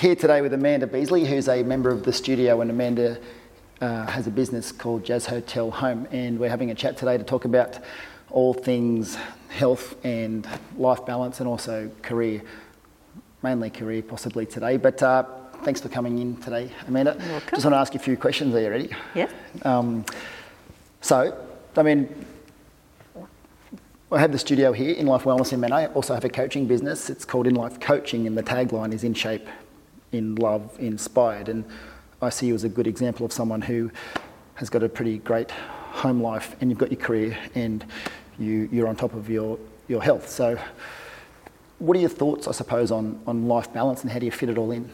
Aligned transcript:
here 0.00 0.16
today 0.16 0.40
with 0.40 0.54
Amanda 0.54 0.86
Beazley, 0.86 1.26
who's 1.26 1.46
a 1.46 1.62
member 1.62 1.90
of 1.90 2.04
the 2.04 2.12
studio, 2.12 2.62
and 2.62 2.70
Amanda 2.70 3.18
uh, 3.82 4.06
has 4.06 4.26
a 4.26 4.30
business 4.30 4.72
called 4.72 5.04
Jazz 5.04 5.26
Hotel 5.26 5.70
Home, 5.70 6.08
and 6.10 6.38
we're 6.38 6.48
having 6.48 6.70
a 6.70 6.74
chat 6.74 6.96
today 6.96 7.18
to 7.18 7.22
talk 7.22 7.44
about 7.44 7.78
all 8.30 8.54
things 8.54 9.18
health 9.50 10.02
and 10.02 10.48
life 10.78 11.04
balance, 11.04 11.40
and 11.40 11.46
also 11.46 11.90
career, 12.00 12.40
mainly 13.42 13.68
career 13.68 14.00
possibly 14.00 14.46
today. 14.46 14.78
But 14.78 15.02
uh, 15.02 15.24
thanks 15.64 15.82
for 15.82 15.90
coming 15.90 16.18
in 16.18 16.36
today, 16.38 16.70
Amanda. 16.88 17.14
welcome. 17.18 17.50
Just 17.50 17.66
want 17.66 17.74
to 17.74 17.78
ask 17.78 17.92
you 17.92 18.00
a 18.00 18.02
few 18.02 18.16
questions. 18.16 18.54
Are 18.54 18.60
you 18.62 18.70
ready? 18.70 18.90
Yes. 19.14 19.30
Um, 19.66 20.06
so, 21.02 21.36
I 21.76 21.82
mean, 21.82 22.24
I 24.10 24.18
have 24.18 24.32
the 24.32 24.38
studio 24.38 24.72
here, 24.72 24.94
In 24.94 25.06
Life 25.06 25.24
Wellness 25.24 25.52
in 25.52 25.60
Manor. 25.60 25.74
I 25.74 25.86
also 25.88 26.14
have 26.14 26.24
a 26.24 26.30
coaching 26.30 26.66
business. 26.66 27.10
It's 27.10 27.26
called 27.26 27.46
In 27.46 27.54
Life 27.54 27.80
Coaching, 27.80 28.26
and 28.26 28.34
the 28.34 28.42
tagline 28.42 28.94
is 28.94 29.04
In 29.04 29.12
Shape, 29.12 29.46
In 30.12 30.34
Love, 30.36 30.76
Inspired. 30.78 31.48
And 31.48 31.64
I 32.22 32.30
see 32.30 32.46
you 32.46 32.54
as 32.54 32.64
a 32.64 32.68
good 32.68 32.86
example 32.86 33.24
of 33.24 33.32
someone 33.32 33.62
who 33.62 33.90
has 34.54 34.68
got 34.68 34.82
a 34.82 34.88
pretty 34.88 35.18
great 35.18 35.50
home 35.50 36.20
life, 36.22 36.56
and 36.60 36.70
you've 36.70 36.78
got 36.78 36.90
your 36.90 37.00
career, 37.00 37.36
and 37.54 37.84
you, 38.38 38.68
you're 38.72 38.88
on 38.88 38.96
top 38.96 39.14
of 39.14 39.28
your, 39.28 39.58
your 39.88 40.02
health. 40.02 40.28
So, 40.28 40.58
what 41.78 41.96
are 41.96 42.00
your 42.00 42.10
thoughts, 42.10 42.46
I 42.46 42.52
suppose, 42.52 42.90
on, 42.90 43.20
on 43.26 43.48
life 43.48 43.72
balance 43.72 44.02
and 44.02 44.10
how 44.12 44.18
do 44.18 44.26
you 44.26 44.32
fit 44.32 44.50
it 44.50 44.58
all 44.58 44.70
in? 44.70 44.90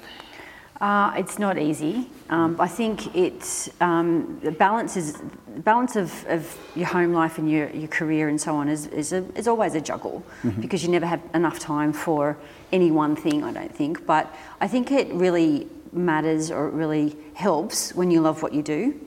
Uh, 0.81 1.13
it's 1.17 1.39
not 1.39 1.59
easy. 1.59 2.09
Um, 2.29 2.61
I 2.61 2.67
think 2.67 3.15
it's 3.15 3.71
um, 3.81 4.41
the 4.43 4.51
balance 4.51 4.97
is 4.97 5.23
balance 5.59 5.97
of, 5.97 6.25
of 6.27 6.59
your 6.75 6.87
home 6.87 7.13
life 7.13 7.39
and 7.39 7.51
your, 7.51 7.71
your 7.71 7.89
career 7.89 8.29
and 8.29 8.41
so 8.41 8.57
on 8.57 8.69
is 8.69 8.87
is, 8.89 9.13
a, 9.13 9.25
is 9.37 9.47
always 9.49 9.75
a 9.75 9.81
juggle 9.81 10.25
because 10.61 10.83
you 10.83 10.91
never 10.91 11.07
have 11.07 11.23
enough 11.35 11.59
time 11.59 11.93
for 11.93 12.37
any 12.73 12.91
one 12.91 13.15
thing. 13.15 13.45
I 13.45 13.53
don't 13.53 13.75
think, 13.75 14.07
but 14.07 14.35
I 14.61 14.69
think 14.69 14.91
it 14.91 15.13
really 15.13 15.69
matters 15.93 16.51
or 16.51 16.69
it 16.69 16.73
really 16.73 17.17
helps 17.35 17.95
when 17.95 18.11
you 18.11 18.21
love 18.21 18.43
what 18.43 18.53
you 18.53 18.63
do 18.63 19.01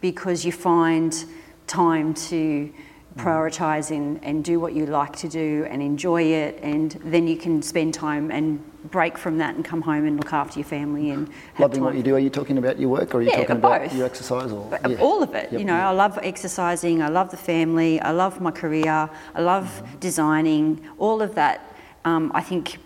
because 0.00 0.44
you 0.44 0.52
find 0.52 1.24
time 1.66 2.14
to 2.14 2.72
prioritize 3.16 3.90
and, 3.90 4.22
and 4.24 4.44
do 4.44 4.60
what 4.60 4.72
you 4.72 4.86
like 4.86 5.16
to 5.16 5.28
do 5.28 5.66
and 5.68 5.82
enjoy 5.82 6.22
it 6.22 6.58
and 6.62 6.92
then 7.04 7.26
you 7.26 7.36
can 7.36 7.60
spend 7.60 7.92
time 7.92 8.30
and 8.30 8.62
break 8.90 9.18
from 9.18 9.36
that 9.38 9.54
and 9.56 9.64
come 9.64 9.82
home 9.82 10.06
and 10.06 10.16
look 10.16 10.32
after 10.32 10.58
your 10.58 10.66
family 10.66 11.10
and 11.10 11.28
Loving 11.58 11.76
time 11.78 11.84
what 11.84 11.94
you 11.96 12.02
do, 12.02 12.14
are 12.14 12.18
you 12.20 12.30
talking 12.30 12.56
about 12.56 12.78
your 12.78 12.88
work 12.88 13.14
or 13.14 13.18
are 13.18 13.22
you 13.22 13.28
Yeah, 13.30 13.38
talking 13.40 13.56
about 13.56 13.82
both. 13.82 13.94
your 13.94 14.06
exercise? 14.06 14.52
Or, 14.52 14.78
yeah. 14.88 14.96
all 15.00 15.22
of 15.22 15.34
it. 15.34 15.50
Yep. 15.52 15.60
You 15.60 15.66
know, 15.66 15.74
I 15.74 15.90
love 15.90 16.18
exercising. 16.22 17.02
I 17.02 17.08
love 17.08 17.30
the 17.30 17.36
family. 17.36 18.00
I 18.00 18.12
love 18.12 18.40
my 18.40 18.50
career. 18.52 19.10
I 19.34 19.40
love 19.40 19.60
Mm-hmm. 19.84 19.98
designing. 19.98 20.88
All 20.98 21.20
of 21.20 21.34
that, 21.34 21.74
um, 22.04 22.30
I 22.34 22.40
think, 22.42 22.78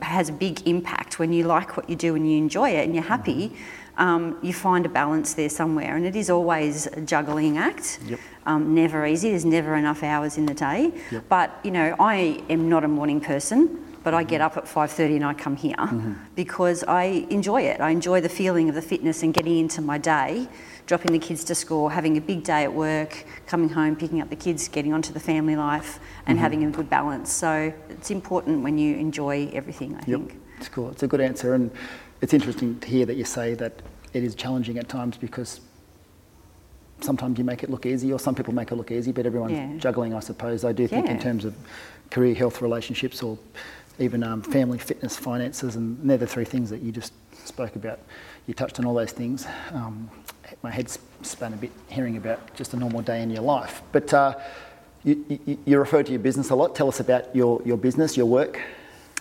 has 0.00 0.28
a 0.28 0.32
big 0.32 0.66
impact 0.66 1.18
when 1.18 1.32
you 1.32 1.44
like 1.44 1.76
what 1.76 1.90
you 1.90 1.96
do 1.96 2.14
and 2.14 2.30
you 2.30 2.38
enjoy 2.38 2.70
it 2.70 2.84
and 2.86 2.94
you're 2.94 3.04
happy. 3.04 3.48
Mm-hmm. 3.48 3.77
Um, 3.98 4.38
you 4.42 4.52
find 4.54 4.86
a 4.86 4.88
balance 4.88 5.34
there 5.34 5.48
somewhere, 5.48 5.96
and 5.96 6.06
it 6.06 6.14
is 6.16 6.30
always 6.30 6.86
a 6.86 7.00
juggling 7.00 7.58
act. 7.58 7.98
Yep. 8.06 8.20
Um, 8.46 8.74
never 8.74 9.04
easy. 9.06 9.30
There's 9.30 9.44
never 9.44 9.74
enough 9.74 10.02
hours 10.02 10.38
in 10.38 10.46
the 10.46 10.54
day. 10.54 10.92
Yep. 11.10 11.24
But 11.28 11.58
you 11.64 11.70
know, 11.72 11.94
I 11.98 12.42
am 12.48 12.68
not 12.68 12.84
a 12.84 12.88
morning 12.88 13.20
person. 13.20 13.84
But 14.04 14.14
I 14.14 14.22
Mm-hmm. 14.22 14.30
get 14.30 14.40
up 14.40 14.56
at 14.56 14.64
5:30 14.64 15.16
and 15.16 15.24
I 15.24 15.34
come 15.34 15.56
here 15.56 15.74
because 16.36 16.84
I 16.84 17.26
enjoy 17.30 17.62
it. 17.62 17.80
I 17.80 17.90
enjoy 17.90 18.20
the 18.22 18.28
feeling 18.28 18.68
of 18.68 18.74
the 18.76 18.80
fitness 18.80 19.22
and 19.24 19.34
getting 19.34 19.58
into 19.58 19.82
my 19.82 19.98
day, 19.98 20.48
dropping 20.86 21.12
the 21.12 21.18
kids 21.18 21.42
to 21.44 21.54
school, 21.54 21.88
having 21.90 22.16
a 22.16 22.20
big 22.20 22.42
day 22.44 22.62
at 22.62 22.72
work, 22.72 23.24
coming 23.46 23.68
home, 23.68 23.96
picking 23.96 24.20
up 24.22 24.30
the 24.30 24.36
kids, 24.36 24.68
getting 24.68 24.94
onto 24.94 25.12
the 25.12 25.20
family 25.20 25.56
life, 25.56 25.98
and 26.26 26.36
Mm-hmm. 26.38 26.42
having 26.44 26.64
a 26.64 26.70
good 26.70 26.88
balance. 26.88 27.30
So 27.32 27.72
it's 27.90 28.10
important 28.10 28.62
when 28.62 28.78
you 28.78 28.96
enjoy 28.96 29.50
everything. 29.52 29.90
I 29.96 30.02
Yep, 30.06 30.20
think. 30.20 30.40
it's 30.58 30.68
cool. 30.68 30.90
It's 30.92 31.02
a 31.02 31.08
good 31.08 31.20
answer, 31.20 31.52
and 31.54 31.70
it's 32.20 32.34
interesting 32.34 32.78
to 32.80 32.88
hear 32.88 33.06
that 33.06 33.16
you 33.16 33.24
say 33.24 33.54
that 33.54 33.72
it 34.12 34.24
is 34.24 34.34
challenging 34.34 34.78
at 34.78 34.88
times 34.88 35.16
because 35.16 35.60
sometimes 37.00 37.38
you 37.38 37.44
make 37.44 37.62
it 37.62 37.70
look 37.70 37.86
easy, 37.86 38.12
or 38.12 38.18
some 38.18 38.34
people 38.34 38.52
make 38.52 38.72
it 38.72 38.74
look 38.74 38.90
easy, 38.90 39.12
but 39.12 39.24
everyone's 39.26 39.52
Yeah. 39.52 39.76
juggling, 39.78 40.14
I 40.14 40.20
suppose. 40.20 40.64
I 40.64 40.72
do 40.72 40.88
think 40.88 41.08
in 41.08 41.18
terms 41.20 41.44
of 41.44 41.54
career, 42.10 42.34
health, 42.34 42.60
relationships, 42.60 43.22
or 43.22 43.38
even 44.00 44.22
um, 44.24 44.42
family, 44.42 44.78
fitness, 44.78 45.16
finances, 45.16 45.76
and 45.76 45.98
they're 46.08 46.16
the 46.18 46.26
three 46.26 46.44
things 46.44 46.70
that 46.70 46.82
you 46.82 46.90
just 46.90 47.12
spoke 47.44 47.76
about. 47.76 48.00
You 48.46 48.54
touched 48.54 48.78
on 48.80 48.84
all 48.84 48.94
those 48.94 49.12
things. 49.12 49.46
Um, 49.72 50.10
my 50.62 50.70
head's 50.70 50.98
spun 51.22 51.52
a 51.52 51.56
bit 51.56 51.70
hearing 51.88 52.16
about 52.16 52.52
just 52.54 52.74
a 52.74 52.76
normal 52.76 53.02
day 53.02 53.22
in 53.22 53.30
your 53.30 53.42
life, 53.42 53.82
but. 53.92 54.12
Uh, 54.12 54.34
you, 55.04 55.24
you, 55.46 55.58
you 55.64 55.78
refer 55.78 56.02
to 56.02 56.10
your 56.10 56.18
business 56.18 56.50
a 56.50 56.56
lot. 56.56 56.74
Tell 56.74 56.88
us 56.88 56.98
about 56.98 57.34
your, 57.34 57.62
your 57.64 57.76
business, 57.76 58.16
your 58.16 58.26
work. 58.26 58.60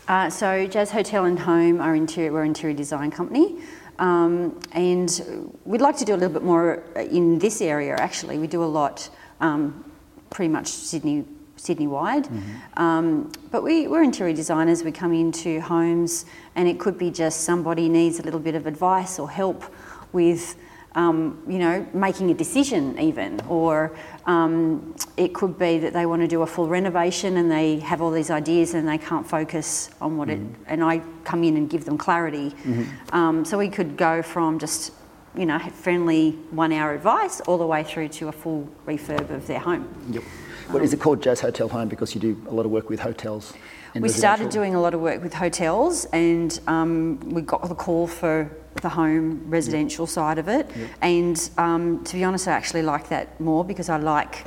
Uh, 0.07 0.29
so 0.29 0.65
Jazz 0.65 0.91
Hotel 0.91 1.25
and 1.25 1.37
Home 1.39 1.81
are 1.81 1.93
interior, 1.93 2.31
we're 2.31 2.43
an 2.43 2.49
interior 2.49 2.75
design 2.75 3.11
company. 3.11 3.57
Um, 3.99 4.57
and 4.71 5.51
we'd 5.65 5.81
like 5.81 5.97
to 5.97 6.05
do 6.05 6.13
a 6.13 6.17
little 6.17 6.33
bit 6.33 6.43
more 6.43 6.83
in 6.95 7.39
this 7.39 7.61
area 7.61 7.95
actually. 7.95 8.37
We 8.37 8.47
do 8.47 8.63
a 8.63 8.65
lot 8.65 9.09
um, 9.41 9.83
pretty 10.29 10.49
much 10.49 10.67
Sydney 10.67 11.25
Sydney 11.57 11.87
wide. 11.87 12.27
Um, 12.77 13.31
but 13.51 13.63
we, 13.63 13.87
we're 13.87 14.03
interior 14.03 14.33
designers, 14.33 14.83
we 14.83 14.91
come 14.91 15.11
into 15.11 15.59
homes 15.59 16.25
and 16.55 16.69
it 16.69 16.79
could 16.79 16.97
be 16.97 17.09
just 17.09 17.41
somebody 17.41 17.89
needs 17.89 18.19
a 18.19 18.21
little 18.21 18.39
bit 18.39 18.55
of 18.55 18.67
advice 18.67 19.19
or 19.19 19.29
help 19.29 19.65
with 20.13 20.55
um, 20.97 21.39
you 21.47 21.59
know, 21.59 21.85
making 21.93 22.31
a 22.31 22.33
decision 22.33 22.99
even, 22.99 23.39
or 23.47 23.95
um, 24.25 24.95
it 25.15 25.31
could 25.31 25.57
be 25.57 25.77
that 25.77 25.93
they 25.93 26.07
want 26.07 26.23
to 26.23 26.27
do 26.27 26.41
a 26.41 26.47
full 26.47 26.67
renovation 26.67 27.37
and 27.37 27.51
they 27.51 27.77
have 27.79 28.01
all 28.01 28.09
these 28.09 28.31
ideas 28.31 28.73
and 28.73 28.87
they 28.87 28.97
can't 28.97 29.25
focus 29.25 29.91
on 30.01 30.17
what 30.17 30.27
it, 30.27 30.41
and 30.65 30.83
I 30.83 31.03
come 31.23 31.43
in 31.43 31.55
and 31.55 31.69
give 31.69 31.85
them 31.85 31.99
clarity. 31.99 32.53
Um, 33.13 33.45
so 33.45 33.59
we 33.59 33.69
could 33.69 33.95
go 33.95 34.23
from 34.23 34.57
just, 34.57 34.91
you 35.35 35.45
know, 35.45 35.59
friendly 35.59 36.31
one 36.49 36.73
hour 36.73 36.95
advice 36.95 37.41
all 37.41 37.59
the 37.59 37.67
way 37.67 37.83
through 37.83 38.09
to 38.09 38.29
a 38.29 38.31
full 38.31 38.67
refurb 38.87 39.29
of 39.29 39.45
their 39.45 39.59
home. 39.59 39.87
Yep. 40.09 40.23
is 40.81 40.93
it 40.93 40.99
called 40.99 41.21
Jazz 41.21 41.41
Hotel 41.41 41.69
Home? 41.69 41.89
Because 41.89 42.15
you 42.15 42.21
do 42.21 42.43
a 42.47 42.53
lot 42.53 42.65
of 42.65 42.71
work 42.71 42.89
with 42.89 43.01
hotels. 43.01 43.53
We 43.93 44.09
started 44.09 44.49
doing 44.49 44.75
a 44.75 44.81
lot 44.81 44.93
of 44.93 44.99
work 45.01 45.23
with 45.23 45.33
hotels, 45.33 46.05
and 46.05 46.59
um, 46.67 47.19
we 47.19 47.41
got 47.41 47.67
the 47.67 47.75
call 47.75 48.07
for 48.07 48.51
the 48.81 48.89
home 48.89 49.43
residential 49.49 50.07
side 50.07 50.37
of 50.37 50.47
it. 50.47 50.69
And 51.01 51.49
um, 51.57 52.03
to 52.05 52.13
be 52.13 52.23
honest, 52.23 52.47
I 52.47 52.51
actually 52.53 52.83
like 52.83 53.09
that 53.09 53.39
more 53.39 53.63
because 53.65 53.89
I 53.89 53.97
like 53.97 54.45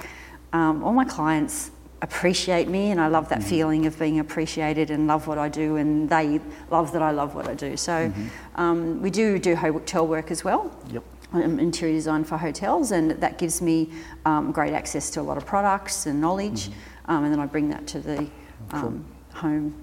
um, 0.53 0.83
all 0.85 0.93
my 0.93 1.05
clients 1.05 1.71
appreciate 2.03 2.67
me, 2.67 2.91
and 2.91 3.01
I 3.01 3.09
love 3.09 3.29
that 3.29 3.43
feeling 3.43 3.85
of 3.87 3.99
being 3.99 4.21
appreciated 4.21 4.91
and 4.91 5.07
love 5.07 5.27
what 5.27 5.37
I 5.37 5.49
do, 5.49 5.77
and 5.77 6.09
they 6.09 6.41
love 6.71 6.93
that 6.93 7.03
I 7.03 7.11
love 7.11 7.35
what 7.35 7.47
I 7.47 7.55
do. 7.55 7.77
So 7.77 8.11
um, 8.55 9.03
we 9.03 9.11
do 9.11 9.39
do 9.39 9.55
hotel 9.55 10.07
work 10.07 10.31
as 10.31 10.43
well 10.43 10.75
Yep. 10.91 11.03
um, 11.35 11.59
interior 11.61 11.95
design 11.95 12.25
for 12.25 12.39
hotels, 12.39 12.93
and 12.93 13.11
that 13.11 13.37
gives 13.39 13.61
me 13.61 13.91
um, 14.25 14.51
great 14.51 14.73
access 14.73 15.11
to 15.11 15.21
a 15.21 15.23
lot 15.23 15.37
of 15.37 15.45
products 15.45 16.07
and 16.07 16.21
knowledge, 16.21 16.71
um, 17.05 17.25
and 17.25 17.33
then 17.33 17.41
I 17.41 17.47
bring 17.47 17.69
that 17.69 17.87
to 17.89 18.01
the 18.01 18.27
um, 18.73 19.05
home 19.35 19.75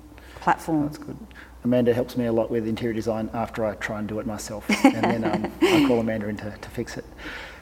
platform. 0.42 0.86
That's 0.86 0.98
good. 0.98 1.18
Amanda 1.68 1.94
helps 1.94 2.16
me 2.16 2.28
a 2.28 2.32
lot 2.32 2.50
with 2.50 2.66
interior 2.66 2.94
design 2.94 3.30
after 3.34 3.66
I 3.66 3.76
try 3.76 4.00
and 4.00 4.08
do 4.08 4.20
it 4.20 4.26
myself, 4.26 4.66
and 4.86 5.04
then 5.04 5.24
um, 5.26 5.52
I 5.62 5.86
call 5.86 6.00
Amanda 6.00 6.30
in 6.30 6.38
to, 6.38 6.50
to 6.50 6.70
fix 6.70 6.96
it. 6.96 7.04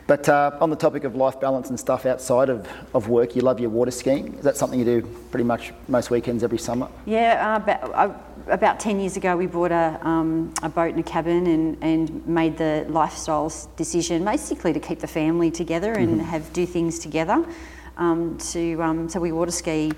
But 0.06 0.30
uh, 0.30 0.56
on 0.62 0.70
the 0.70 0.76
topic 0.76 1.06
of 1.06 1.16
life 1.16 1.40
balance 1.40 1.72
and 1.72 1.80
stuff 1.80 2.06
outside 2.06 2.50
of, 2.50 2.70
of 2.94 3.10
work, 3.10 3.36
you 3.36 3.42
love 3.42 3.60
your 3.60 3.72
water 3.72 3.90
skiing. 3.90 4.36
Is 4.36 4.44
that 4.44 4.58
something 4.58 4.78
you 4.78 4.86
do 4.86 5.02
pretty 5.32 5.44
much 5.44 5.74
most 5.88 6.12
weekends 6.12 6.44
every 6.44 6.60
summer? 6.60 6.88
Yeah, 7.08 7.56
uh, 7.56 7.64
about, 7.64 7.96
uh, 7.96 8.14
about 8.52 8.80
10 8.80 9.00
years 9.00 9.18
ago, 9.18 9.36
we 9.36 9.48
bought 9.48 9.72
a, 9.72 10.00
um, 10.08 10.54
a 10.62 10.70
boat 10.70 10.92
and 10.92 11.00
a 11.00 11.04
cabin 11.04 11.48
and, 11.48 11.78
and 11.82 12.28
made 12.28 12.60
the 12.60 12.86
lifestyle 12.88 13.52
decision 13.76 14.24
basically 14.24 14.72
to 14.74 14.80
keep 14.80 15.00
the 15.00 15.08
family 15.08 15.50
together 15.50 15.94
and 15.94 16.22
have 16.22 16.54
do 16.54 16.68
things 16.68 17.00
together. 17.00 17.44
Um, 17.98 18.38
to, 18.52 18.84
um, 18.84 19.10
so 19.10 19.20
we 19.20 19.32
water 19.32 19.50
ski, 19.50 19.92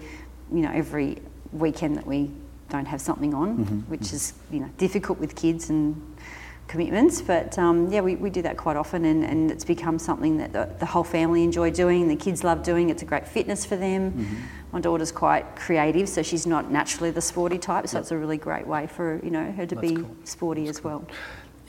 you 0.53 0.62
know, 0.62 0.72
every 0.73 1.17
weekend 1.51 1.97
that 1.97 2.07
we 2.07 2.31
don't 2.69 2.85
have 2.85 3.01
something 3.01 3.33
on, 3.33 3.85
which 3.88 4.13
is, 4.13 4.33
you 4.51 4.59
know, 4.59 4.69
difficult 4.78 5.19
with 5.19 5.35
kids 5.35 5.69
and 5.69 6.16
commitments. 6.67 7.22
But 7.22 7.58
um, 7.58 7.91
yeah, 7.91 8.02
we, 8.02 8.16
we 8.16 8.29
do 8.29 8.41
that 8.41 8.58
quite 8.58 8.75
often 8.75 9.05
and, 9.05 9.23
and 9.23 9.49
it's 9.49 9.64
become 9.64 9.97
something 9.97 10.37
that 10.37 10.52
the, 10.53 10.69
the 10.79 10.85
whole 10.85 11.03
family 11.03 11.43
enjoy 11.43 11.72
doing, 11.72 12.08
the 12.08 12.16
kids 12.16 12.43
love 12.43 12.64
doing. 12.64 12.90
It's 12.90 13.02
a 13.02 13.05
great 13.05 13.28
fitness 13.28 13.66
for 13.66 13.78
them. 13.78 14.28
My 14.73 14.81
daughter's 14.81 15.14
quite 15.14 15.55
creative, 15.55 16.09
so 16.09 16.22
she's 16.22 16.46
not 16.46 16.69
naturally 16.69 17.09
the 17.09 17.22
sporty 17.22 17.58
type, 17.58 17.87
so 17.87 17.99
it's 17.99 18.11
a 18.11 18.17
really 18.17 18.37
great 18.37 18.67
way 18.67 18.85
for 18.87 19.19
you 19.23 19.31
know 19.31 19.49
her 19.53 19.66
to 19.66 19.75
That's 19.75 19.87
be 19.87 19.96
cool. 19.96 20.16
sporty 20.25 20.67
as 20.67 20.84
well. 20.84 21.08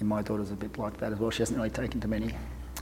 And 0.00 0.08
my 0.08 0.20
daughter's 0.20 0.50
a 0.50 0.56
bit 0.56 0.76
like 0.78 0.96
that 0.98 1.12
as 1.12 1.18
well. 1.18 1.30
She 1.30 1.42
hasn't 1.42 1.56
really 1.58 1.70
taken 1.70 2.00
to 2.00 2.08
many 2.08 2.34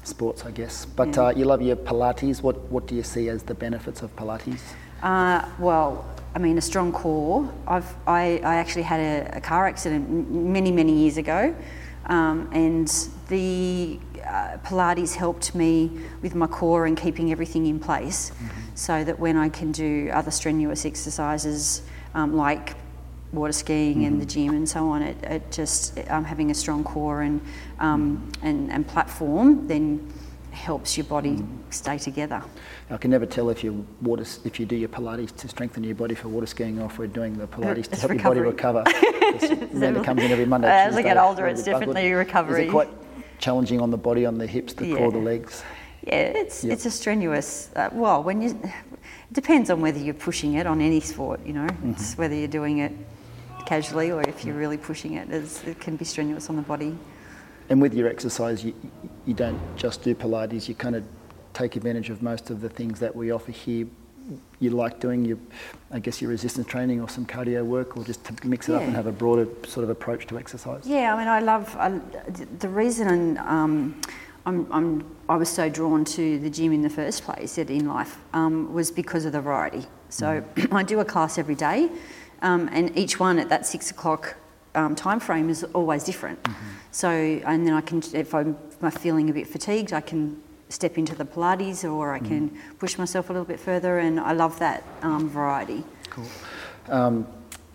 sports, 0.04 0.44
I 0.46 0.52
guess. 0.52 0.86
But 0.86 1.14
Yeah. 1.14 1.24
uh, 1.26 1.30
you 1.36 1.44
love 1.44 1.60
your 1.60 1.76
Pilates. 1.76 2.42
What, 2.42 2.56
what 2.70 2.86
do 2.86 2.94
you 2.94 3.02
see 3.02 3.28
as 3.28 3.42
the 3.42 3.54
benefits 3.54 4.00
of 4.02 4.14
Pilates? 4.16 4.60
Uh, 5.02 5.46
well, 5.58 6.04
I 6.36 6.38
mean, 6.38 6.58
a 6.58 6.60
strong 6.60 6.92
core. 6.92 7.50
I've, 7.66 7.96
I, 8.06 8.42
I 8.44 8.56
actually 8.56 8.82
had 8.82 9.00
a, 9.00 9.38
a 9.38 9.40
car 9.40 9.66
accident 9.66 10.30
many, 10.30 10.70
many 10.70 10.92
years 10.92 11.16
ago, 11.16 11.56
um, 12.08 12.50
and 12.52 12.86
the 13.28 13.98
uh, 14.22 14.58
Pilates 14.62 15.14
helped 15.14 15.54
me 15.54 15.90
with 16.20 16.34
my 16.34 16.46
core 16.46 16.84
and 16.84 16.94
keeping 16.94 17.32
everything 17.32 17.64
in 17.64 17.80
place 17.80 18.32
so 18.74 19.02
that 19.02 19.18
when 19.18 19.38
I 19.38 19.48
can 19.48 19.72
do 19.72 20.10
other 20.12 20.30
strenuous 20.30 20.84
exercises 20.84 21.80
um, 22.12 22.36
like 22.36 22.74
water 23.32 23.54
skiing 23.54 24.04
and 24.04 24.20
the 24.20 24.26
gym 24.26 24.50
and 24.50 24.68
so 24.68 24.90
on, 24.90 25.00
it, 25.00 25.16
it 25.22 25.50
just 25.50 25.98
um, 26.10 26.22
having 26.22 26.50
a 26.50 26.54
strong 26.54 26.84
core 26.84 27.22
and, 27.22 27.40
um, 27.78 28.30
and 28.42 28.70
and 28.70 28.86
platform 28.86 29.66
then 29.66 30.12
helps 30.56 30.96
your 30.96 31.04
body 31.04 31.44
stay 31.70 31.98
together. 31.98 32.42
I 32.90 32.96
can 32.96 33.10
never 33.10 33.26
tell 33.26 33.50
if 33.50 33.62
you 33.62 33.86
water 34.00 34.24
if 34.44 34.58
you 34.58 34.66
do 34.66 34.74
your 34.76 34.88
Pilates 34.88 35.34
to 35.36 35.48
strengthen 35.48 35.84
your 35.84 35.94
body 35.94 36.14
for 36.14 36.28
water 36.28 36.46
skiing 36.46 36.80
or 36.80 36.86
if 36.86 36.98
we're 36.98 37.06
doing 37.06 37.36
the 37.36 37.46
Pilates 37.46 37.84
to 37.88 37.92
It's 37.92 38.00
help 38.00 38.12
your 38.14 38.22
body 38.22 38.40
recovery. 38.40 38.82
recover. 38.84 39.66
Amanda 39.72 40.02
comes 40.02 40.22
in 40.22 40.30
every 40.30 40.46
Monday. 40.46 40.68
As 40.68 40.96
I 40.96 41.02
get 41.02 41.18
older, 41.18 41.46
it's 41.46 41.62
buckled. 41.62 41.80
definitely 41.80 42.10
Is 42.10 42.16
recovery. 42.16 42.66
it 42.66 42.70
quite 42.70 42.88
challenging 43.38 43.80
on 43.80 43.90
the 43.90 43.98
body, 43.98 44.24
on 44.26 44.38
the 44.38 44.46
hips, 44.46 44.72
the 44.72 44.94
core, 44.96 45.12
the 45.12 45.18
legs? 45.18 45.62
Yeah, 46.06 46.14
it's 46.42 46.64
Yep. 46.64 46.72
it's 46.72 46.86
a 46.86 46.90
strenuous. 46.90 47.70
Uh, 47.76 47.90
well, 47.92 48.22
when 48.22 48.40
you, 48.40 48.50
it 48.64 49.32
depends 49.32 49.70
on 49.70 49.80
whether 49.80 49.98
you're 49.98 50.14
pushing 50.14 50.54
it 50.54 50.66
on 50.66 50.80
any 50.80 51.00
sport. 51.00 51.40
You 51.44 51.52
know, 51.52 51.66
Mm-hmm. 51.66 51.90
it's 51.92 52.16
whether 52.16 52.34
you're 52.34 52.48
doing 52.60 52.78
it 52.78 52.92
casually 53.66 54.10
or 54.12 54.22
if 54.22 54.44
you're 54.44 54.54
really 54.56 54.78
pushing 54.78 55.14
it. 55.14 55.28
It's, 55.30 55.64
it 55.64 55.80
can 55.80 55.96
be 55.96 56.04
strenuous 56.04 56.48
on 56.48 56.56
the 56.56 56.62
body. 56.62 56.96
And 57.68 57.80
with 57.80 57.94
your 57.94 58.08
exercise, 58.08 58.64
you, 58.64 58.74
you 59.26 59.34
don't 59.34 59.60
just 59.76 60.02
do 60.02 60.14
Pilates, 60.14 60.68
you 60.68 60.74
kind 60.74 60.94
of 60.94 61.04
take 61.52 61.76
advantage 61.76 62.10
of 62.10 62.22
most 62.22 62.50
of 62.50 62.60
the 62.60 62.68
things 62.68 63.00
that 63.00 63.14
we 63.14 63.32
offer 63.32 63.50
here. 63.50 63.86
You 64.58 64.70
like 64.70 65.00
doing 65.00 65.24
your, 65.24 65.38
I 65.90 66.00
guess, 66.00 66.20
your 66.20 66.30
resistance 66.30 66.66
training 66.66 67.00
or 67.00 67.08
some 67.08 67.26
cardio 67.26 67.64
work, 67.64 67.96
or 67.96 68.04
just 68.04 68.24
to 68.24 68.46
mix 68.46 68.68
it 68.68 68.74
up 68.74 68.82
and 68.82 68.94
have 68.94 69.06
a 69.06 69.12
broader 69.12 69.46
sort 69.66 69.84
of 69.84 69.90
approach 69.90 70.26
to 70.26 70.38
exercise. 70.38 70.86
Yeah, 70.86 71.14
I 71.14 71.18
mean, 71.18 71.28
I 71.28 71.38
love 71.40 71.76
I, 71.76 72.00
the 72.58 72.68
reason 72.68 73.38
um, 73.38 74.00
I'm, 74.44 74.72
I'm, 74.72 75.16
I 75.28 75.36
was 75.36 75.48
so 75.48 75.68
drawn 75.68 76.04
to 76.04 76.38
the 76.40 76.50
gym 76.50 76.72
in 76.72 76.82
the 76.82 76.90
first 76.90 77.22
place 77.22 77.58
at 77.58 77.70
In 77.70 77.86
Life 77.86 78.18
um, 78.32 78.72
was 78.72 78.90
because 78.90 79.24
of 79.24 79.32
the 79.32 79.40
variety. 79.40 79.86
So 80.08 80.44
I 80.72 80.82
do 80.82 80.98
a 81.00 81.04
class 81.04 81.38
every 81.38 81.54
day, 81.56 81.88
um, 82.42 82.68
and 82.72 82.96
each 82.98 83.20
one 83.20 83.38
at 83.38 83.48
that 83.48 83.64
six 83.64 83.90
o'clock 83.90 84.36
um, 84.76 84.94
time 84.94 85.20
frame 85.20 85.48
is 85.50 85.64
always 85.74 86.04
different. 86.04 86.38
So, 86.92 87.08
and 87.10 87.66
then 87.66 87.74
I 87.74 87.80
can, 87.80 88.02
if 88.12 88.34
I'm, 88.34 88.56
if 88.70 88.82
I'm 88.82 88.90
feeling 88.90 89.28
a 89.30 89.32
bit 89.32 89.46
fatigued, 89.46 89.92
I 89.92 90.00
can 90.00 90.40
step 90.68 90.98
into 90.98 91.14
the 91.14 91.24
Pilates, 91.24 91.84
or 91.90 92.12
I 92.12 92.18
can 92.18 92.50
push 92.78 92.98
myself 92.98 93.30
a 93.30 93.32
little 93.32 93.46
bit 93.46 93.60
further, 93.60 93.98
and 93.98 94.18
I 94.20 94.32
love 94.32 94.58
that 94.58 94.82
um, 95.02 95.28
variety. 95.28 95.84
Cool. 96.10 96.26
Um, 96.88 97.26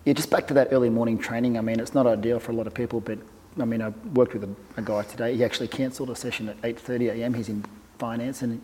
yeah, 0.04 0.12
just 0.12 0.30
back 0.30 0.46
to 0.48 0.54
that 0.54 0.68
early 0.72 0.90
morning 0.90 1.18
training. 1.18 1.56
I 1.58 1.60
mean, 1.60 1.78
it's 1.80 1.94
not 1.94 2.06
ideal 2.06 2.40
for 2.40 2.52
a 2.52 2.54
lot 2.54 2.66
of 2.66 2.74
people, 2.74 3.00
but 3.00 3.18
I 3.60 3.64
mean, 3.64 3.80
I 3.82 3.90
worked 4.14 4.34
with 4.34 4.44
a, 4.44 4.54
a 4.76 4.82
guy 4.82 5.02
today. 5.02 5.36
He 5.36 5.44
actually 5.44 5.68
cancelled 5.68 6.10
a 6.10 6.16
session 6.16 6.48
at 6.48 6.60
8:30 6.62 7.10
a.m. 7.12 7.34
He's 7.34 7.48
in 7.48 7.64
finance, 7.98 8.42
and 8.42 8.60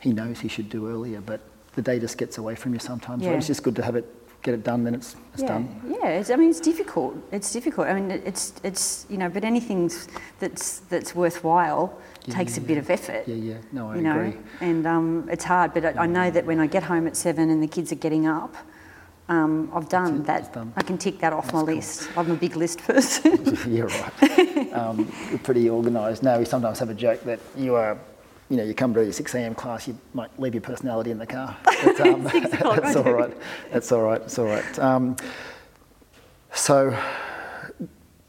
he 0.00 0.12
knows 0.12 0.40
he 0.40 0.48
should 0.48 0.68
do 0.70 0.88
earlier, 0.88 1.20
but 1.20 1.40
the 1.74 1.82
day 1.82 1.98
just 1.98 2.16
gets 2.18 2.38
away 2.38 2.54
from 2.54 2.72
you 2.72 2.78
sometimes. 2.80 3.22
So 3.24 3.30
Yeah. 3.30 3.36
It's 3.36 3.46
just 3.46 3.62
good 3.62 3.76
to 3.76 3.82
have 3.82 3.96
it, 3.96 4.06
get 4.44 4.54
it 4.54 4.62
done, 4.62 4.84
then 4.84 4.94
it's, 4.94 5.16
it's 5.32 5.42
yeah, 5.42 5.48
done. 5.48 5.80
Yeah, 5.88 6.08
it's, 6.20 6.30
I 6.30 6.36
mean 6.36 6.50
it's 6.50 6.60
difficult. 6.60 7.16
It's 7.32 7.50
difficult. 7.52 7.88
I 7.88 7.94
mean 7.98 8.10
it's 8.10 8.52
it's 8.62 9.06
you 9.08 9.16
know, 9.18 9.28
but 9.28 9.42
anything 9.42 9.90
that's 10.38 10.80
that's 10.90 11.14
worthwhile 11.14 11.98
Yeah, 12.26 12.34
takes 12.38 12.56
a 12.56 12.60
yeah, 12.60 12.66
bit 12.70 12.78
of 12.78 12.90
effort. 12.90 13.24
Yeah, 13.26 13.34
yeah. 13.50 13.58
No, 13.72 13.90
I 13.90 13.96
you 13.96 14.02
know, 14.02 14.20
agree. 14.20 14.38
and 14.60 14.86
um, 14.86 15.28
it's 15.34 15.44
hard. 15.44 15.74
But 15.74 15.84
I, 15.84 16.04
I 16.04 16.06
know 16.06 16.30
that 16.30 16.44
when 16.46 16.60
I 16.60 16.66
get 16.68 16.82
home 16.84 17.06
at 17.06 17.16
seven 17.16 17.50
and 17.50 17.60
the 17.62 17.66
kids 17.76 17.90
are 17.90 18.00
getting 18.06 18.26
up, 18.26 18.54
um, 19.28 19.70
I've 19.74 19.88
done 19.88 20.22
that. 20.24 20.52
done. 20.52 20.72
I 20.76 20.82
can 20.82 20.98
tick 20.98 21.18
that 21.20 21.32
off 21.32 21.44
That's 21.46 21.54
my 21.54 21.64
cool. 21.64 21.74
list. 21.74 22.08
I'm 22.16 22.30
a 22.30 22.36
big 22.36 22.56
list 22.56 22.78
person. 22.80 23.32
You're 23.74 23.88
right. 23.88 24.12
Um, 24.74 24.98
you're 25.30 25.38
pretty 25.38 25.70
organised. 25.70 26.24
Now, 26.24 26.36
we 26.36 26.44
sometimes 26.44 26.80
have 26.80 26.90
a 26.90 26.94
joke 26.94 27.22
that 27.30 27.38
you 27.56 27.76
are, 27.76 27.96
you 28.50 28.56
know, 28.56 28.62
you 28.64 28.74
come 28.74 28.92
to 28.94 29.02
your 29.02 29.12
6 29.12 29.34
a.m. 29.34 29.54
class, 29.54 29.88
you 29.88 29.98
might 30.12 30.38
leave 30.38 30.54
your 30.54 30.60
personality 30.60 31.10
in 31.10 31.18
the 31.18 31.26
car. 31.26 31.56
But, 31.84 32.00
um, 32.00 32.22
that's 32.32 32.96
all 32.96 33.12
right. 33.12 33.36
That's 33.70 33.92
all 33.92 34.02
right. 34.02 34.22
It's 34.22 34.38
all 34.38 34.46
right. 34.46 34.78
Um, 34.78 35.16
so, 36.54 36.96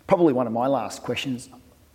probably 0.07 0.33
one 0.33 0.45
of 0.47 0.51
my 0.53 0.67
last 0.67 1.03
questions, 1.03 1.49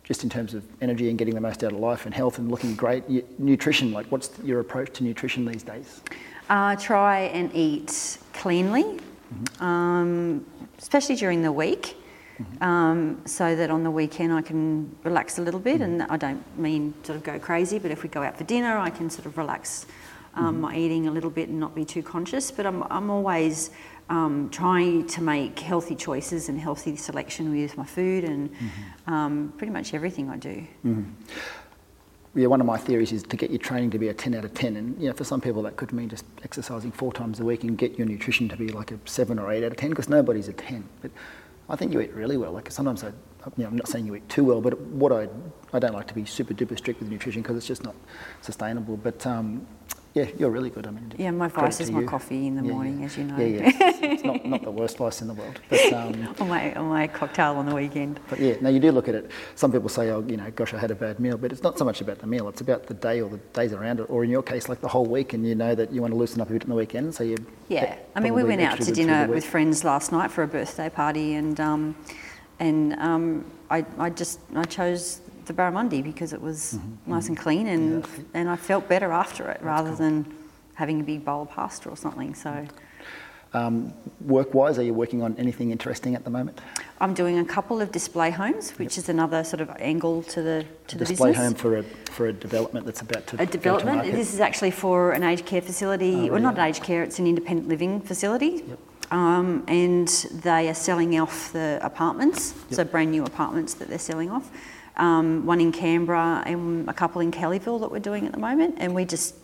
just 0.04 0.24
in 0.24 0.30
terms 0.30 0.54
of 0.54 0.64
energy 0.80 1.10
and 1.10 1.18
getting 1.18 1.34
the 1.34 1.40
most 1.40 1.62
out 1.62 1.72
of 1.72 1.78
life 1.78 2.06
and 2.06 2.14
health 2.14 2.38
and 2.38 2.50
looking 2.50 2.74
great. 2.74 3.04
Nutrition, 3.38 3.92
like, 3.92 4.06
what's 4.06 4.30
your 4.42 4.60
approach 4.60 4.92
to 4.94 5.04
nutrition 5.04 5.44
these 5.44 5.62
days? 5.62 6.00
Uh, 6.48 6.76
try 6.76 7.20
and 7.34 7.54
eat 7.54 8.18
cleanly, 8.32 8.98
Mm-hmm. 9.32 9.64
um, 9.64 10.46
especially 10.78 11.14
during 11.14 11.42
the 11.42 11.52
week, 11.52 11.96
Mm-hmm. 12.40 12.62
um, 12.62 13.20
so 13.26 13.54
that 13.54 13.70
on 13.70 13.82
the 13.84 13.90
weekend 13.90 14.32
I 14.32 14.40
can 14.42 14.94
relax 15.04 15.38
a 15.38 15.42
little 15.42 15.60
bit. 15.60 15.80
Mm-hmm. 15.80 16.00
And 16.00 16.02
I 16.04 16.16
don't 16.16 16.58
mean 16.58 16.94
sort 17.02 17.16
of 17.16 17.22
go 17.22 17.38
crazy, 17.38 17.78
but 17.78 17.90
if 17.90 18.02
we 18.02 18.08
go 18.08 18.22
out 18.22 18.36
for 18.38 18.44
dinner, 18.44 18.78
I 18.78 18.90
can 18.90 19.10
sort 19.10 19.26
of 19.26 19.36
relax 19.38 19.86
um, 20.34 20.44
Mm-hmm. 20.54 20.60
my 20.60 20.76
eating 20.76 21.06
a 21.08 21.10
little 21.10 21.30
bit 21.30 21.48
and 21.48 21.58
not 21.60 21.74
be 21.74 21.84
too 21.84 22.02
conscious. 22.02 22.50
But 22.50 22.64
I'm, 22.66 22.82
I'm 22.84 23.10
always 23.10 23.70
um, 24.08 24.48
trying 24.50 25.06
to 25.08 25.22
make 25.22 25.58
healthy 25.58 25.94
choices 25.94 26.48
and 26.48 26.58
healthy 26.58 26.96
selection 26.96 27.50
with 27.52 27.76
my 27.76 27.84
food 27.86 28.24
and 28.24 28.50
Mm-hmm. 28.50 29.12
um, 29.12 29.52
pretty 29.58 29.72
much 29.72 29.92
everything 29.94 30.30
I 30.30 30.36
do. 30.36 30.64
Yeah, 32.32 32.46
one 32.46 32.60
of 32.60 32.66
my 32.66 32.78
theories 32.78 33.10
is 33.10 33.24
to 33.24 33.36
get 33.36 33.50
your 33.50 33.58
training 33.58 33.90
to 33.90 33.98
be 33.98 34.06
a 34.08 34.14
10 34.14 34.36
out 34.36 34.44
of 34.44 34.54
10. 34.54 34.76
And 34.76 35.00
you 35.02 35.08
know, 35.08 35.14
for 35.14 35.24
some 35.24 35.40
people, 35.40 35.62
that 35.62 35.76
could 35.76 35.92
mean 35.92 36.08
just 36.08 36.24
exercising 36.44 36.92
four 36.92 37.12
times 37.12 37.40
a 37.40 37.44
week 37.44 37.64
and 37.64 37.76
get 37.76 37.98
your 37.98 38.06
nutrition 38.06 38.48
to 38.50 38.56
be 38.56 38.68
like 38.68 38.92
a 38.92 39.00
7 39.04 39.36
or 39.36 39.50
8 39.50 39.64
out 39.64 39.72
of 39.72 39.76
10 39.76 39.90
because 39.90 40.08
nobody's 40.08 40.46
a 40.46 40.52
10. 40.52 40.88
But 41.02 41.10
I 41.70 41.76
think 41.76 41.92
you 41.92 42.00
eat 42.00 42.12
really 42.12 42.36
well. 42.36 42.52
Like 42.52 42.70
sometimes 42.70 43.04
I, 43.04 43.08
you 43.08 43.14
know, 43.58 43.68
I'm 43.68 43.76
not 43.76 43.88
saying 43.88 44.04
you 44.04 44.16
eat 44.16 44.28
too 44.28 44.44
well, 44.44 44.60
but 44.60 44.78
what 44.80 45.12
I, 45.12 45.28
I 45.72 45.78
don't 45.78 45.94
like 45.94 46.08
to 46.08 46.14
be 46.14 46.24
super 46.24 46.52
duper 46.52 46.76
strict 46.76 46.98
with 47.00 47.08
nutrition 47.08 47.42
because 47.42 47.56
it's 47.56 47.66
just 47.66 47.84
not 47.84 47.94
sustainable. 48.40 48.96
But 48.96 49.24
um, 49.24 49.66
yeah, 50.12 50.26
you're 50.38 50.50
really 50.50 50.70
good. 50.70 50.86
I 50.86 50.90
mean, 50.90 51.12
Yeah, 51.18 51.30
my 51.30 51.46
vice 51.48 51.80
is 51.80 51.90
my 51.90 52.00
you. 52.00 52.06
coffee 52.06 52.46
in 52.48 52.56
the 52.56 52.64
Yeah, 52.64 52.72
morning, 52.72 52.98
yeah. 53.00 53.06
as 53.06 53.16
you 53.16 53.24
know. 53.24 53.36
Yeah, 53.38 53.46
yeah. 53.46 53.72
It's, 54.02 54.24
not, 54.24 54.44
not 54.44 54.62
the 54.62 54.70
worst 54.70 54.96
vice 54.96 55.22
in 55.22 55.28
the 55.28 55.34
world. 55.34 55.60
But 55.68 55.92
um, 55.92 56.34
on, 56.40 56.48
my, 56.48 56.74
on 56.74 56.86
my 56.86 57.06
cocktail 57.06 57.54
on 57.56 57.66
the 57.66 57.74
weekend. 57.74 58.18
but 58.28 58.40
yeah, 58.40 58.54
now 58.60 58.70
you 58.70 58.80
do 58.80 58.90
look 58.90 59.08
at 59.08 59.14
it. 59.14 59.30
Some 59.54 59.70
people 59.70 59.88
say, 59.88 60.10
oh, 60.10 60.24
you 60.26 60.36
know, 60.36 60.50
gosh, 60.50 60.74
I 60.74 60.78
had 60.78 60.90
a 60.90 60.96
bad 60.96 61.20
meal, 61.20 61.38
but 61.38 61.52
it's 61.52 61.62
not 61.62 61.78
so 61.78 61.84
much 61.84 62.00
about 62.00 62.18
the 62.18 62.26
meal. 62.26 62.48
It's 62.48 62.60
about 62.60 62.86
the 62.86 62.94
day 62.94 63.20
or 63.20 63.30
the 63.30 63.38
days 63.52 63.72
around 63.72 64.00
it, 64.00 64.10
or 64.10 64.24
in 64.24 64.30
your 64.30 64.42
case, 64.42 64.68
like 64.68 64.80
the 64.80 64.88
whole 64.88 65.06
week, 65.06 65.32
and 65.32 65.46
you 65.46 65.54
know 65.54 65.74
that 65.76 65.92
you 65.92 66.00
want 66.00 66.12
to 66.12 66.18
loosen 66.18 66.40
up 66.40 66.50
a 66.50 66.52
bit 66.52 66.64
on 66.64 66.70
the 66.70 66.74
weekend. 66.74 67.14
So 67.14 67.22
you. 67.22 67.36
Yeah, 67.68 67.96
I 68.16 68.20
mean, 68.20 68.34
we 68.34 68.42
went 68.42 68.62
out 68.62 68.80
to 68.80 68.92
dinner 68.92 69.28
with 69.28 69.44
friends 69.44 69.84
last 69.84 70.10
night 70.10 70.32
for 70.32 70.42
a 70.42 70.48
birthday 70.48 70.90
party, 70.90 71.34
and 71.34 71.60
um, 71.60 71.94
and 72.58 72.94
um, 72.94 73.44
I, 73.70 73.84
I 73.98 74.10
just 74.10 74.40
I 74.56 74.64
chose 74.64 75.20
the 75.50 75.62
barramundi 75.62 76.02
because 76.02 76.32
it 76.32 76.40
was 76.40 76.58
Mm-hmm, 76.78 77.10
nice 77.14 77.28
and 77.28 77.36
clean, 77.44 77.66
and 77.66 78.06
and 78.34 78.48
I 78.48 78.56
felt 78.56 78.88
better 78.88 79.10
after 79.12 79.42
it 79.50 79.60
rather 79.62 79.94
than 80.02 80.14
having 80.74 81.00
a 81.00 81.04
big 81.04 81.24
bowl 81.24 81.42
of 81.42 81.50
pasta 81.50 81.88
or 81.88 81.96
something. 81.96 82.34
So 82.34 82.50
Um, 83.52 83.92
work-wise, 84.36 84.78
are 84.78 84.84
you 84.90 84.94
working 84.94 85.22
on 85.26 85.34
anything 85.44 85.72
interesting 85.72 86.14
at 86.14 86.22
the 86.22 86.30
moment? 86.30 86.60
I'm 87.00 87.14
doing 87.14 87.36
a 87.40 87.44
couple 87.56 87.80
of 87.84 87.88
display 87.90 88.30
homes, 88.30 88.70
which 88.78 88.96
is 89.00 89.08
another 89.08 89.42
sort 89.42 89.60
of 89.64 89.68
angle 89.92 90.22
to 90.34 90.40
the 90.48 90.58
to 90.90 90.94
the 90.98 91.04
display 91.04 91.30
business. 91.30 91.46
home 91.46 91.54
for 91.62 91.70
a 91.78 91.82
for 92.16 92.24
a 92.32 92.32
development 92.32 92.82
that's 92.86 93.02
about 93.06 93.22
to 93.28 93.34
a 93.36 93.38
go 93.38 93.44
to 93.46 93.50
development. 93.58 94.02
This 94.22 94.32
is 94.34 94.40
actually 94.48 94.70
for 94.84 94.96
an 95.16 95.22
aged 95.30 95.46
care 95.50 95.62
facility, 95.70 96.14
Oh, 96.14 96.32
well, 96.32 96.42
not 96.48 96.54
an 96.58 96.64
aged 96.68 96.84
care, 96.88 97.02
it's 97.06 97.18
an 97.18 97.26
independent 97.26 97.66
living 97.74 98.00
facility. 98.10 98.54
Um, 99.10 99.64
and 99.66 100.06
they 100.44 100.68
are 100.72 100.74
selling 100.88 101.18
off 101.24 101.36
the 101.52 101.68
apartments, 101.82 102.54
so 102.76 102.84
brand 102.84 103.10
new 103.10 103.24
apartments 103.32 103.74
that 103.78 103.86
they're 103.88 104.06
selling 104.12 104.30
off. 104.36 104.46
Um, 104.96 105.46
one 105.46 105.60
in 105.60 105.72
Canberra 105.72 106.42
and 106.44 106.88
a 106.88 106.92
couple 106.92 107.20
in 107.20 107.30
Kellyville 107.30 107.80
that 107.80 107.90
we're 107.90 108.00
doing 108.00 108.26
at 108.26 108.32
the 108.32 108.38
moment. 108.38 108.76
And 108.78 108.94
we 108.94 109.04
just 109.04 109.34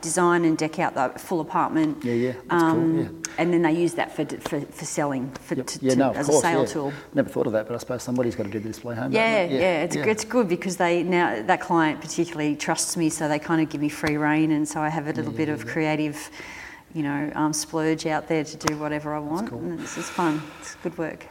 design 0.00 0.44
and 0.44 0.56
deck 0.56 0.78
out 0.78 0.94
the 0.94 1.18
full 1.18 1.40
apartment. 1.40 2.04
Yeah, 2.04 2.12
yeah, 2.12 2.32
that's 2.48 2.62
cool, 2.62 2.96
yeah. 2.96 3.08
And 3.38 3.52
then 3.52 3.62
they 3.62 3.72
use 3.72 3.94
that 3.94 4.14
for, 4.14 4.24
for, 4.24 4.60
for 4.60 4.84
selling, 4.84 5.30
for, 5.32 5.54
Yep. 5.54 5.66
to, 5.66 5.78
yeah, 5.82 5.94
no, 5.94 6.10
of 6.10 6.16
as 6.16 6.26
course, 6.26 6.38
a 6.38 6.42
sale 6.42 6.60
yeah. 6.60 6.66
tool. 6.66 6.92
Never 7.14 7.28
thought 7.28 7.46
of 7.46 7.52
that, 7.52 7.66
but 7.66 7.74
I 7.74 7.78
suppose 7.78 8.02
somebody's 8.02 8.34
got 8.34 8.44
to 8.44 8.50
do 8.50 8.58
the 8.58 8.68
display 8.68 8.94
home. 8.94 9.12
Yeah, 9.12 9.46
they? 9.46 9.54
yeah, 9.54 9.82
it's, 9.82 9.96
it's 9.96 10.24
good 10.24 10.48
because 10.48 10.76
they 10.76 11.02
now 11.02 11.42
that 11.42 11.60
client 11.60 12.00
particularly 12.00 12.56
trusts 12.56 12.96
me, 12.96 13.08
so 13.10 13.28
they 13.28 13.38
kind 13.38 13.62
of 13.62 13.68
give 13.68 13.80
me 13.80 13.88
free 13.88 14.16
reign, 14.16 14.50
and 14.52 14.68
so 14.68 14.80
I 14.80 14.88
have 14.88 15.06
a 15.06 15.12
little 15.12 15.32
bit 15.32 15.48
of 15.48 15.66
creative, 15.66 16.30
you 16.94 17.02
know, 17.02 17.30
um, 17.34 17.52
splurge 17.52 18.06
out 18.06 18.28
there 18.28 18.44
to 18.44 18.56
do 18.56 18.76
whatever 18.78 19.14
I 19.14 19.20
want, 19.20 19.50
cool. 19.50 19.58
and 19.60 19.80
it's, 19.80 19.96
it's 19.96 20.10
fun. 20.10 20.42
It's 20.60 20.74
good 20.76 20.96
work. 20.98 21.26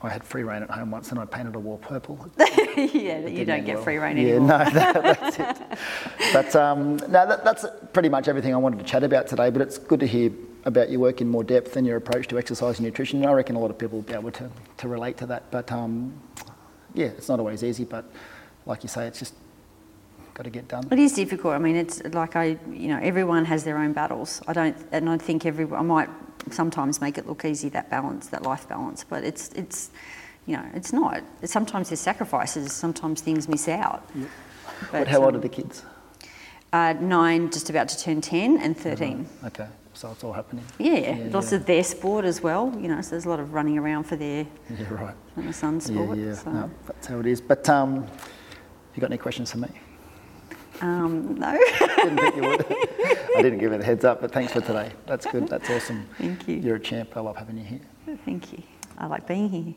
I 0.00 0.08
had 0.08 0.22
free 0.22 0.44
reign 0.44 0.62
at 0.62 0.70
home 0.70 0.92
once, 0.92 1.10
and 1.10 1.18
I 1.18 1.24
painted 1.24 1.56
a 1.56 1.58
wall 1.58 1.78
purple. 1.78 2.30
yeah, 2.38 3.20
that 3.20 3.32
you 3.32 3.44
don't 3.44 3.64
get 3.64 3.76
well. 3.76 3.84
free 3.84 3.98
reign 3.98 4.16
yeah, 4.16 4.34
anymore. 4.34 4.48
no, 4.48 4.58
that, 4.70 5.02
that's 5.20 5.38
it. 5.40 5.78
But 6.32 6.54
um, 6.54 6.96
no, 6.98 7.26
that, 7.26 7.44
that's 7.44 7.66
pretty 7.92 8.08
much 8.08 8.28
everything 8.28 8.54
I 8.54 8.58
wanted 8.58 8.78
to 8.78 8.84
chat 8.84 9.02
about 9.02 9.26
today. 9.26 9.50
But 9.50 9.62
it's 9.62 9.76
good 9.76 9.98
to 10.00 10.06
hear 10.06 10.30
about 10.64 10.90
your 10.90 11.00
work 11.00 11.20
in 11.20 11.28
more 11.28 11.42
depth 11.42 11.76
and 11.76 11.84
your 11.84 11.96
approach 11.96 12.28
to 12.28 12.38
exercise 12.38 12.78
and 12.78 12.86
nutrition. 12.86 13.20
And 13.20 13.28
I 13.28 13.32
reckon 13.32 13.56
a 13.56 13.58
lot 13.58 13.70
of 13.70 13.78
people 13.78 13.98
will 13.98 14.02
be 14.04 14.14
able 14.14 14.30
to, 14.32 14.48
to 14.76 14.88
relate 14.88 15.16
to 15.16 15.26
that. 15.26 15.50
But 15.50 15.72
um, 15.72 16.12
yeah, 16.94 17.06
it's 17.06 17.28
not 17.28 17.40
always 17.40 17.64
easy. 17.64 17.84
But 17.84 18.04
like 18.66 18.84
you 18.84 18.88
say, 18.88 19.08
it's 19.08 19.18
just 19.18 19.34
got 20.34 20.44
to 20.44 20.50
get 20.50 20.68
done. 20.68 20.86
It 20.92 21.00
is 21.00 21.12
difficult. 21.14 21.54
I 21.54 21.58
mean, 21.58 21.74
it's 21.74 22.04
like 22.04 22.36
I, 22.36 22.56
you 22.70 22.86
know, 22.86 23.00
everyone 23.02 23.44
has 23.46 23.64
their 23.64 23.78
own 23.78 23.92
battles. 23.92 24.42
I 24.46 24.52
don't, 24.52 24.76
and 24.92 25.10
I 25.10 25.18
think 25.18 25.44
everyone, 25.44 25.80
I 25.80 25.82
might 25.82 26.08
sometimes 26.50 27.00
make 27.00 27.18
it 27.18 27.26
look 27.26 27.44
easy 27.44 27.68
that 27.70 27.90
balance, 27.90 28.28
that 28.28 28.42
life 28.42 28.68
balance, 28.68 29.04
but 29.04 29.24
it's, 29.24 29.48
it's, 29.50 29.90
you 30.46 30.56
know, 30.56 30.64
it's 30.74 30.92
not. 30.92 31.22
Sometimes 31.44 31.90
there's 31.90 32.00
sacrifices. 32.00 32.72
Sometimes 32.72 33.20
things 33.20 33.48
miss 33.48 33.68
out. 33.68 34.08
But 34.90 35.06
how 35.08 35.18
old 35.18 35.34
um, 35.34 35.36
are 35.36 35.40
the 35.42 35.48
kids? 35.48 35.84
Uh, 36.72 36.94
nine, 37.00 37.50
just 37.50 37.70
about 37.70 37.88
to 37.88 37.98
turn 37.98 38.20
10, 38.20 38.58
and 38.58 38.76
13. 38.76 39.26
Okay. 39.44 39.66
so 39.94 40.10
it's 40.12 40.22
all 40.22 40.32
happening. 40.32 40.64
Yeah, 40.78 41.16
Yeah, 41.16 41.28
lots 41.32 41.50
yeah. 41.52 41.58
of 41.58 41.66
their 41.66 41.82
sport 41.82 42.24
as 42.24 42.42
well. 42.42 42.74
You 42.80 42.88
know, 42.88 43.00
so 43.00 43.10
there's 43.10 43.24
a 43.24 43.28
lot 43.28 43.40
of 43.40 43.52
running 43.54 43.78
around 43.78 44.04
for 44.04 44.16
their 44.16 44.46
Yeah, 44.70 44.94
right. 44.94 45.14
for 45.34 45.40
my 45.40 45.50
son's 45.50 45.86
sport. 45.86 46.18
Yeah, 46.18 46.26
yeah, 46.26 46.34
so, 46.34 46.50
no, 46.52 46.70
that's 46.86 47.06
how 47.06 47.18
it 47.20 47.26
is. 47.26 47.40
But 47.40 47.68
um, 47.68 48.06
you 48.94 49.00
got 49.00 49.10
any 49.10 49.18
questions 49.18 49.50
for 49.50 49.58
me? 49.58 49.68
Um, 50.80 51.34
no, 51.36 51.58
didn't 51.96 52.18
think 52.18 52.36
you 52.36 52.42
would. 52.42 52.66
I 53.36 53.42
didn't 53.42 53.58
give 53.58 53.72
it 53.72 53.80
a 53.80 53.84
heads 53.84 54.04
up, 54.04 54.20
but 54.20 54.32
thanks 54.32 54.52
for 54.52 54.60
today. 54.60 54.92
That's 55.06 55.26
good. 55.26 55.48
That's 55.48 55.68
awesome. 55.70 56.08
Thank 56.18 56.48
you. 56.48 56.56
You're 56.56 56.76
a 56.76 56.80
champ. 56.80 57.16
I 57.16 57.20
love 57.20 57.36
having 57.36 57.58
you 57.58 57.64
here. 57.64 57.80
thank 58.24 58.52
you. 58.52 58.62
I 58.98 59.06
like 59.06 59.26
being 59.26 59.48
here. 59.48 59.74